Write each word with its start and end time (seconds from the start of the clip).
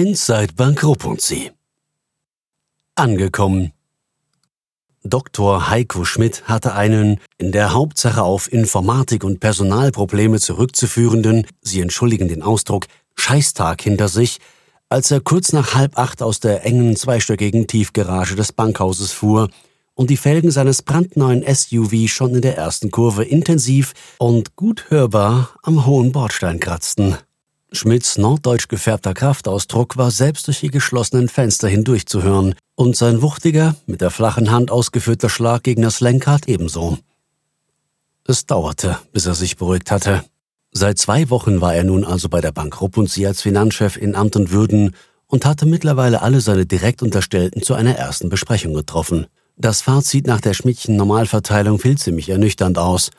Inside 0.00 0.54
Bank 0.54 0.82
Sie. 1.18 1.50
Angekommen. 2.94 3.72
Dr. 5.04 5.68
Heiko 5.68 6.06
Schmidt 6.06 6.44
hatte 6.44 6.72
einen 6.72 7.20
in 7.36 7.52
der 7.52 7.74
Hauptsache 7.74 8.22
auf 8.22 8.50
Informatik 8.50 9.24
und 9.24 9.40
Personalprobleme 9.40 10.40
zurückzuführenden, 10.40 11.46
Sie 11.60 11.82
entschuldigen 11.82 12.28
den 12.28 12.42
Ausdruck, 12.42 12.86
Scheißtag 13.14 13.82
hinter 13.82 14.08
sich, 14.08 14.38
als 14.88 15.10
er 15.10 15.20
kurz 15.20 15.52
nach 15.52 15.74
halb 15.74 15.98
acht 15.98 16.22
aus 16.22 16.40
der 16.40 16.64
engen 16.64 16.96
zweistöckigen 16.96 17.66
Tiefgarage 17.66 18.36
des 18.36 18.54
Bankhauses 18.54 19.12
fuhr 19.12 19.50
und 19.92 20.08
die 20.08 20.16
Felgen 20.16 20.50
seines 20.50 20.80
brandneuen 20.80 21.44
SUV 21.46 22.08
schon 22.08 22.36
in 22.36 22.40
der 22.40 22.56
ersten 22.56 22.90
Kurve 22.90 23.24
intensiv 23.24 23.92
und 24.16 24.56
gut 24.56 24.86
hörbar 24.88 25.50
am 25.62 25.84
hohen 25.84 26.10
Bordstein 26.10 26.58
kratzten. 26.58 27.18
Schmidts 27.72 28.18
norddeutsch 28.18 28.68
gefärbter 28.68 29.14
Kraftausdruck 29.14 29.96
war 29.96 30.10
selbst 30.10 30.48
durch 30.48 30.60
die 30.60 30.70
geschlossenen 30.70 31.28
Fenster 31.28 31.68
hindurch 31.68 32.06
zu 32.06 32.22
hören 32.22 32.54
und 32.74 32.96
sein 32.96 33.22
wuchtiger, 33.22 33.76
mit 33.86 34.00
der 34.00 34.10
flachen 34.10 34.50
Hand 34.50 34.70
ausgeführter 34.70 35.28
Schlag 35.28 35.62
gegen 35.62 35.82
das 35.82 36.00
Lenkrad 36.00 36.48
ebenso. 36.48 36.98
Es 38.24 38.46
dauerte, 38.46 38.98
bis 39.12 39.26
er 39.26 39.34
sich 39.34 39.56
beruhigt 39.56 39.90
hatte. 39.90 40.24
Seit 40.72 40.98
zwei 40.98 41.30
Wochen 41.30 41.60
war 41.60 41.74
er 41.74 41.84
nun 41.84 42.04
also 42.04 42.28
bei 42.28 42.40
der 42.40 42.52
Bank 42.52 42.80
Rupp 42.80 42.96
und 42.96 43.08
sie 43.08 43.26
als 43.26 43.42
Finanzchef 43.42 43.96
in 43.96 44.14
Amt 44.14 44.36
und 44.36 44.50
Würden 44.50 44.94
und 45.26 45.44
hatte 45.44 45.66
mittlerweile 45.66 46.22
alle 46.22 46.40
seine 46.40 46.66
Direktunterstellten 46.66 47.62
zu 47.62 47.74
einer 47.74 47.96
ersten 47.96 48.28
Besprechung 48.28 48.74
getroffen. 48.74 49.26
Das 49.56 49.82
Fazit 49.82 50.26
nach 50.26 50.40
der 50.40 50.54
Schmidtchen 50.54 50.96
Normalverteilung 50.96 51.78
fiel 51.78 51.98
ziemlich 51.98 52.28
ernüchternd 52.28 52.78
aus. 52.78 53.10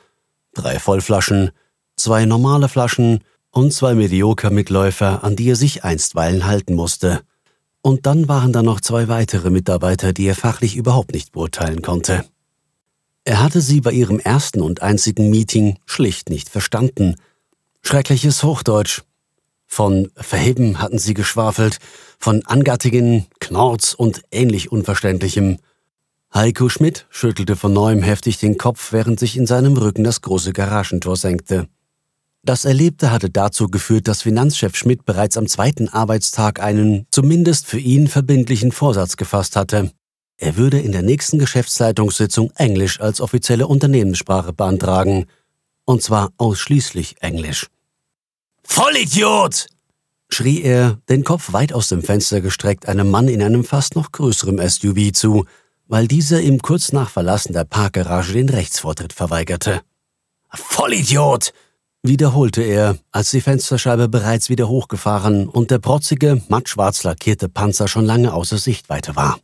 Drei 0.54 0.80
Vollflaschen, 0.80 1.52
zwei 1.96 2.26
normale 2.26 2.68
Flaschen 2.68 3.20
und 3.52 3.74
zwei 3.74 3.94
Medioker-Mitläufer, 3.96 5.24
an 5.24 5.36
die 5.36 5.50
er 5.50 5.56
sich 5.56 5.84
einstweilen 5.84 6.46
halten 6.46 6.74
musste. 6.74 7.22
Und 7.82 8.06
dann 8.06 8.28
waren 8.28 8.54
da 8.54 8.64
noch 8.64 8.80
zwei 8.80 9.08
weitere 9.08 9.50
Mitarbeiter, 9.50 10.14
die 10.14 10.26
er 10.26 10.36
fachlich 10.36 10.76
überhaupt 10.76 11.14
nicht 11.14 11.32
beurteilen 11.32 11.82
konnte. 11.82 12.26
Er 13.24 13.42
hatte 13.42 13.62
sie 13.62 13.82
bei 13.82 13.92
ihrem 13.92 14.20
ersten 14.20 14.62
und 14.62 14.82
einzigen 14.82 15.30
Meeting 15.30 15.78
schlicht 15.86 16.30
nicht 16.30 16.50
verstanden. 16.50 17.16
Schreckliches 17.82 18.44
Hochdeutsch. 18.44 19.04
Von 19.68 20.12
Verheben 20.16 20.80
hatten 20.80 21.00
sie 21.00 21.14
geschwafelt, 21.14 21.78
von 22.20 22.46
Angattigen, 22.46 23.28
Knorz 23.40 23.94
und 23.94 24.22
ähnlich 24.32 24.72
Unverständlichem. 24.72 25.60
Heiko 26.34 26.70
Schmidt 26.70 27.06
schüttelte 27.10 27.56
von 27.56 27.74
neuem 27.74 28.02
heftig 28.02 28.38
den 28.38 28.58
Kopf, 28.58 28.92
während 28.92 29.20
sich 29.20 29.38
in 29.38 29.48
seinem 29.48 29.78
Rücken 29.78 30.04
das 30.04 30.22
große 30.22 30.54
Garagentor 30.54 31.16
senkte. 31.16 31.68
Das 32.44 32.66
Erlebte 32.66 33.12
hatte 33.12 33.30
dazu 33.30 33.68
geführt, 33.68 34.08
dass 34.08 34.24
Finanzchef 34.24 34.76
Schmidt 34.76 35.06
bereits 35.06 35.38
am 35.38 35.48
zweiten 35.48 35.90
Arbeitstag 35.90 36.60
einen, 36.60 37.06
zumindest 37.12 37.68
für 37.68 37.78
ihn, 37.78 38.08
verbindlichen 38.08 38.72
Vorsatz 38.72 39.16
gefasst 39.16 39.56
hatte. 39.56 39.92
Er 40.38 40.58
würde 40.58 40.80
in 40.80 40.92
der 40.92 41.04
nächsten 41.04 41.38
Geschäftsleitungssitzung 41.38 42.52
Englisch 42.56 43.00
als 43.00 43.22
offizielle 43.22 43.68
Unternehmenssprache 43.68 44.54
beantragen. 44.54 45.28
Und 45.86 46.02
zwar 46.02 46.32
ausschließlich 46.38 47.22
Englisch. 47.22 47.68
Vollidiot! 48.64 49.68
schrie 50.30 50.64
er, 50.64 50.98
den 51.10 51.24
Kopf 51.24 51.54
weit 51.54 51.74
aus 51.74 51.90
dem 51.90 52.02
Fenster 52.02 52.42
gestreckt, 52.42 52.88
einem 52.88 53.12
Mann 53.12 53.28
in 53.28 53.44
einem 53.44 53.64
fast 53.64 53.96
noch 53.96 54.12
größerem 54.12 54.58
SUV 54.68 55.12
zu, 55.12 55.46
weil 55.88 56.08
dieser 56.08 56.42
ihm 56.42 56.60
kurz 56.62 56.92
nach 56.92 57.10
Verlassen 57.10 57.54
der 57.54 57.66
Parkgarage 57.66 58.34
den 58.34 58.50
Rechtsvortritt 58.50 59.14
verweigerte. 59.14 59.82
Vollidiot! 60.50 61.54
Wiederholte 62.04 62.62
er, 62.62 62.98
als 63.12 63.32
die 63.32 63.42
Fensterscheibe 63.42 64.08
bereits 64.08 64.50
wieder 64.50 64.68
hochgefahren 64.68 65.48
und 65.48 65.72
der 65.72 65.80
protzige, 65.80 66.42
mattschwarz 66.50 67.04
lackierte 67.04 67.50
Panzer 67.50 67.88
schon 67.88 68.06
lange 68.06 68.34
außer 68.34 68.58
Sichtweite 68.58 69.16
war. 69.16 69.40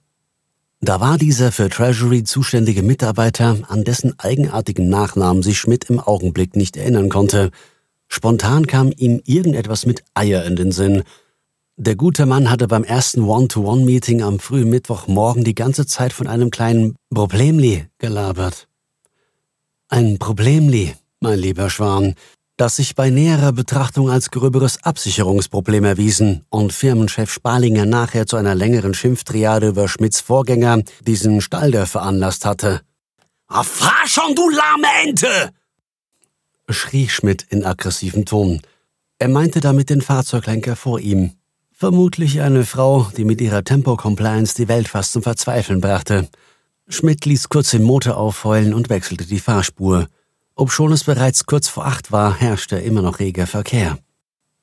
Da 0.79 0.99
war 0.99 1.17
dieser 1.17 1.51
für 1.51 1.69
Treasury 1.69 2.23
zuständige 2.23 2.83
Mitarbeiter, 2.83 3.57
an 3.67 3.83
dessen 3.83 4.17
eigenartigen 4.19 4.89
Nachnamen 4.89 5.41
sich 5.41 5.57
Schmidt 5.57 5.85
im 5.89 5.99
Augenblick 5.99 6.55
nicht 6.55 6.77
erinnern 6.77 7.09
konnte. 7.09 7.49
Spontan 8.07 8.67
kam 8.67 8.91
ihm 8.95 9.21
irgendetwas 9.25 9.85
mit 9.87 10.03
Eier 10.13 10.45
in 10.45 10.55
den 10.55 10.71
Sinn. 10.71 11.03
Der 11.77 11.95
gute 11.95 12.25
Mann 12.25 12.49
hatte 12.49 12.67
beim 12.67 12.83
ersten 12.83 13.21
One-to-One-Meeting 13.21 14.21
am 14.21 14.39
frühen 14.39 14.69
Mittwochmorgen 14.69 15.43
die 15.43 15.55
ganze 15.55 15.87
Zeit 15.87 16.13
von 16.13 16.27
einem 16.27 16.51
kleinen 16.51 16.95
Problemli 17.13 17.87
gelabert. 17.97 18.67
Ein 19.89 20.19
Problemli, 20.19 20.93
mein 21.21 21.39
lieber 21.39 21.69
Schwan, 21.69 22.15
das 22.57 22.77
sich 22.77 22.95
bei 22.95 23.11
näherer 23.11 23.53
Betrachtung 23.53 24.09
als 24.09 24.31
gröberes 24.31 24.83
Absicherungsproblem 24.83 25.83
erwiesen 25.83 26.43
und 26.49 26.73
Firmenchef 26.73 27.31
Spalinger 27.31 27.85
nachher 27.85 28.25
zu 28.25 28.35
einer 28.35 28.55
längeren 28.55 28.95
Schimpftriade 28.95 29.69
über 29.69 29.87
Schmidts 29.87 30.21
Vorgänger, 30.21 30.81
diesen 31.05 31.41
Stalder, 31.41 31.85
veranlasst 31.85 32.45
hatte. 32.45 32.81
Ah, 33.47 33.63
fahr 33.63 34.07
schon, 34.07 34.35
du 34.35 34.49
lahme 34.49 34.87
Ente! 35.05 35.51
schrie 36.69 37.07
Schmidt 37.07 37.45
in 37.49 37.63
aggressivem 37.63 38.25
Ton. 38.25 38.61
Er 39.19 39.29
meinte 39.29 39.61
damit 39.61 39.89
den 39.89 40.01
Fahrzeuglenker 40.01 40.75
vor 40.75 40.99
ihm. 40.99 41.31
Vermutlich 41.71 42.41
eine 42.41 42.65
Frau, 42.65 43.09
die 43.15 43.23
mit 43.23 43.39
ihrer 43.39 43.63
Tempo-Compliance 43.63 44.55
die 44.55 44.67
Welt 44.67 44.87
fast 44.87 45.13
zum 45.13 45.21
Verzweifeln 45.21 45.79
brachte. 45.79 46.27
Schmidt 46.89 47.25
ließ 47.25 47.49
kurz 47.49 47.71
den 47.71 47.83
Motor 47.83 48.17
aufheulen 48.17 48.73
und 48.73 48.89
wechselte 48.89 49.25
die 49.25 49.39
Fahrspur. 49.39 50.07
Obschon 50.59 50.91
es 50.91 51.03
bereits 51.03 51.45
kurz 51.45 51.67
vor 51.67 51.85
acht 51.85 52.11
war, 52.11 52.35
herrschte 52.35 52.77
immer 52.77 53.03
noch 53.03 53.19
reger 53.19 53.45
Verkehr. 53.45 53.99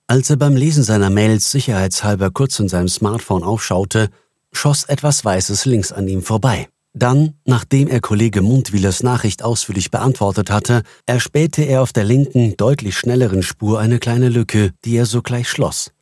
Als 0.08 0.28
er 0.28 0.36
beim 0.36 0.56
Lesen 0.56 0.82
seiner 0.82 1.08
Mails 1.08 1.52
sicherheitshalber 1.52 2.32
kurz 2.32 2.58
in 2.58 2.68
seinem 2.68 2.88
Smartphone 2.88 3.44
aufschaute, 3.44 4.08
schoss 4.52 4.84
etwas 4.84 5.24
Weißes 5.24 5.66
links 5.66 5.92
an 5.92 6.08
ihm 6.08 6.22
vorbei. 6.22 6.68
Dann, 6.94 7.34
nachdem 7.44 7.86
er 7.86 8.00
Kollege 8.00 8.42
Mundwilers 8.42 9.04
Nachricht 9.04 9.44
ausführlich 9.44 9.92
beantwortet 9.92 10.50
hatte, 10.50 10.82
erspähte 11.06 11.62
er 11.62 11.80
auf 11.80 11.92
der 11.92 12.04
linken, 12.04 12.56
deutlich 12.56 12.98
schnelleren 12.98 13.44
Spur 13.44 13.78
eine 13.78 14.00
kleine 14.00 14.30
Lücke, 14.30 14.72
die 14.84 14.96
er 14.96 15.06
sogleich 15.06 15.48
schloss. 15.48 15.92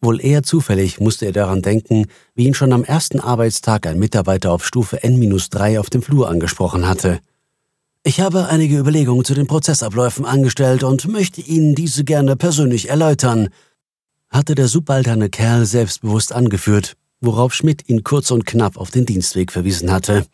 Wohl 0.00 0.20
eher 0.24 0.44
zufällig 0.44 1.00
musste 1.00 1.26
er 1.26 1.32
daran 1.32 1.62
denken, 1.62 2.06
wie 2.34 2.46
ihn 2.46 2.54
schon 2.54 2.72
am 2.72 2.84
ersten 2.84 3.18
Arbeitstag 3.18 3.88
ein 3.88 3.98
Mitarbeiter 3.98 4.52
auf 4.52 4.64
Stufe 4.64 5.02
N-3 5.02 5.80
auf 5.80 5.90
dem 5.90 6.02
Flur 6.02 6.28
angesprochen 6.28 6.86
hatte– 6.86 7.18
ich 8.04 8.20
habe 8.20 8.48
einige 8.48 8.78
Überlegungen 8.78 9.24
zu 9.24 9.34
den 9.34 9.46
Prozessabläufen 9.46 10.24
angestellt 10.24 10.82
und 10.82 11.06
möchte 11.06 11.40
Ihnen 11.40 11.74
diese 11.74 12.04
gerne 12.04 12.36
persönlich 12.36 12.88
erläutern, 12.88 13.48
hatte 14.28 14.54
der 14.54 14.66
subalterne 14.66 15.28
Kerl 15.28 15.66
selbstbewusst 15.66 16.32
angeführt, 16.32 16.96
worauf 17.20 17.54
Schmidt 17.54 17.88
ihn 17.88 18.02
kurz 18.02 18.30
und 18.30 18.44
knapp 18.44 18.76
auf 18.76 18.90
den 18.90 19.06
Dienstweg 19.06 19.52
verwiesen 19.52 19.92
hatte. 19.92 20.26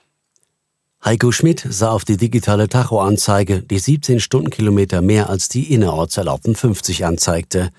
Heiko 1.05 1.31
Schmidt 1.31 1.67
sah 1.69 1.91
auf 1.91 2.05
die 2.05 2.17
digitale 2.17 2.69
Tachoanzeige, 2.69 3.63
die 3.63 3.79
17 3.79 4.19
Stundenkilometer 4.19 5.03
mehr 5.03 5.29
als 5.29 5.49
die 5.49 5.73
innerorts 5.73 6.17
erlaubten 6.17 6.55
50 6.55 7.05
anzeigte. 7.05 7.71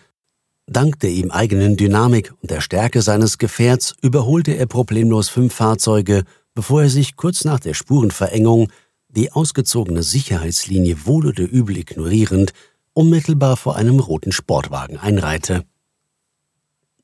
Dank 0.67 1.00
der 1.00 1.09
ihm 1.09 1.31
eigenen 1.31 1.75
Dynamik 1.77 2.33
und 2.41 2.51
der 2.51 2.61
Stärke 2.61 3.01
seines 3.01 3.39
Gefährts 3.39 3.95
überholte 4.01 4.51
er 4.51 4.67
problemlos 4.67 5.29
fünf 5.29 5.53
Fahrzeuge, 5.53 6.23
bevor 6.53 6.83
er 6.83 6.89
sich 6.89 7.16
kurz 7.16 7.44
nach 7.44 7.59
der 7.59 7.73
Spurenverengung 7.73 8.69
die 9.09 9.31
ausgezogene 9.31 10.03
Sicherheitslinie 10.03 11.06
wohl 11.06 11.28
oder 11.28 11.44
übel 11.44 11.78
ignorierend, 11.78 12.53
unmittelbar 12.94 13.58
vor 13.58 13.75
einem 13.75 14.00
roten 14.00 14.31
Sportwagen 14.31 14.97
einreihte. 14.97 15.64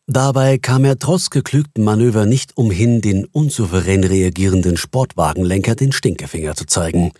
Dabei 0.08 0.60
kam 0.60 0.86
er 0.86 1.00
trotz 1.00 1.32
geklügten 1.32 1.84
Manöver 1.84 2.28
nicht 2.28 2.58
umhin, 2.58 3.02
den 3.02 3.26
unsouverän 3.26 4.04
reagierenden 4.04 4.78
Sportwagenlenker 4.78 5.74
den 5.74 5.92
Stinkefinger 5.92 6.56
zu 6.56 6.66
zeigen. 6.66 7.12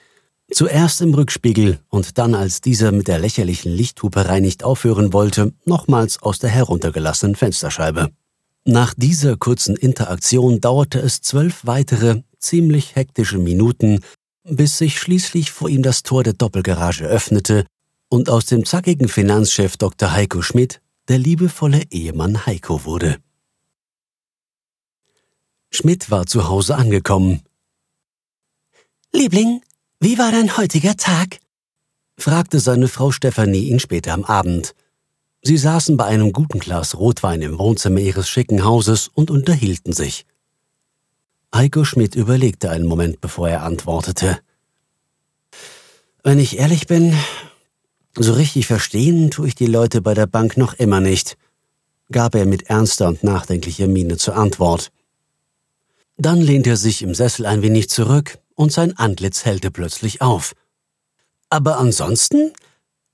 Zuerst 0.52 1.02
im 1.02 1.16
Rückspiegel 1.16 1.80
und 1.90 2.20
dann, 2.20 2.36
als 2.36 2.62
dieser 2.62 2.92
mit 2.92 3.08
der 3.08 3.18
lächerlichen 3.18 3.72
Lichthuperei 3.72 4.40
nicht 4.40 4.64
aufhören 4.64 5.14
wollte, 5.14 5.54
nochmals 5.66 6.22
aus 6.22 6.38
der 6.38 6.52
heruntergelassenen 6.52 7.36
Fensterscheibe. 7.36 8.12
Nach 8.66 8.94
dieser 8.96 9.38
kurzen 9.38 9.76
Interaktion 9.76 10.62
dauerte 10.62 11.00
es 11.00 11.22
zwölf 11.22 11.66
weitere, 11.66 12.22
ziemlich 12.38 12.96
hektische 12.96 13.40
Minuten, 13.40 14.02
bis 14.46 14.78
sich 14.78 15.00
schließlich 15.00 15.52
vor 15.52 15.70
ihm 15.70 15.82
das 15.84 16.04
Tor 16.04 16.24
der 16.24 16.34
Doppelgarage 16.34 17.06
öffnete 17.06 17.66
und 18.10 18.30
aus 18.30 18.46
dem 18.46 18.66
zackigen 18.66 19.08
Finanzchef 19.08 19.78
Dr. 19.78 20.12
Heiko 20.12 20.42
Schmidt 20.42 20.82
der 21.08 21.18
liebevolle 21.18 21.84
Ehemann 21.92 22.46
Heiko 22.46 22.86
wurde. 22.86 23.18
Schmidt 25.72 26.10
war 26.10 26.26
zu 26.26 26.48
Hause 26.48 26.76
angekommen. 26.76 27.42
Liebling, 29.12 29.62
wie 30.00 30.18
war 30.18 30.32
dein 30.32 30.58
heutiger 30.58 30.96
Tag? 30.96 31.40
fragte 32.18 32.60
seine 32.60 32.88
Frau 32.88 33.12
Stefanie 33.12 33.70
ihn 33.70 33.80
später 33.80 34.14
am 34.14 34.24
Abend. 34.24 34.74
Sie 35.42 35.58
saßen 35.58 35.98
bei 35.98 36.06
einem 36.06 36.32
guten 36.32 36.60
Glas 36.60 36.98
Rotwein 36.98 37.42
im 37.42 37.60
Wohnzimmer 37.60 38.00
ihres 38.00 38.30
schicken 38.30 38.64
Hauses 38.64 39.10
und 39.10 39.30
unterhielten 39.30 39.94
sich. 39.94 40.26
Heiko 41.56 41.86
Schmidt 41.86 42.16
überlegte 42.16 42.70
einen 42.70 42.86
Moment, 42.86 43.22
bevor 43.22 43.48
er 43.48 43.64
antwortete. 43.64 44.40
Wenn 46.22 46.38
ich 46.38 46.60
ehrlich 46.60 46.86
bin, 46.86 47.18
so 48.18 48.34
richtig 48.34 48.68
verstehen 48.68 49.32
tue 49.32 49.48
ich 49.48 49.56
die 49.56 49.66
Leute 49.66 50.02
bei 50.02 50.14
der 50.14 50.28
Bank 50.28 50.58
noch 50.58 50.74
immer 50.74 51.00
nicht. 51.00 51.38
gab 52.12 52.36
er 52.36 52.46
mit 52.46 52.64
ernster 52.64 53.08
und 53.08 53.24
nachdenklicher 53.24 53.88
Miene 53.88 54.18
zur 54.18 54.36
Antwort. 54.36 54.92
Dann 56.18 56.42
lehnte 56.42 56.72
er 56.72 56.78
sich 56.78 57.02
im 57.02 57.16
Sessel 57.16 57.46
ein 57.46 57.62
wenig 57.62 57.90
zurück 57.90 58.38
und 58.56 58.74
sein 58.74 58.98
Antlitz 58.98 59.46
hellte 59.46 59.72
plötzlich 59.72 60.22
auf. 60.22 60.56
Aber 61.50 61.78
ansonsten, 61.78 62.52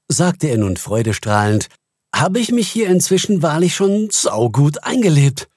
sagte 0.08 0.48
er 0.48 0.58
nun 0.58 0.78
freudestrahlend, 0.78 1.68
habe 2.12 2.40
ich 2.40 2.52
mich 2.52 2.70
hier 2.70 2.90
inzwischen 2.90 3.44
wahrlich 3.44 3.76
schon 3.76 4.10
saugut 4.10 4.84
eingelebt. 4.84 5.48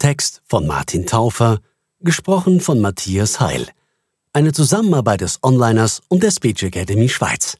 Text 0.00 0.40
von 0.46 0.66
Martin 0.66 1.04
Taufer, 1.04 1.60
gesprochen 2.00 2.60
von 2.60 2.80
Matthias 2.80 3.38
Heil. 3.38 3.68
Eine 4.32 4.52
Zusammenarbeit 4.52 5.20
des 5.20 5.38
Onliners 5.42 6.00
und 6.08 6.22
der 6.22 6.30
Speech 6.30 6.62
Academy 6.62 7.10
Schweiz. 7.10 7.58